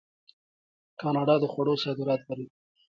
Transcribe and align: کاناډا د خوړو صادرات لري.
کاناډا 1.01 1.35
د 1.41 1.45
خوړو 1.51 1.73
صادرات 1.83 2.21
لري. 2.29 2.45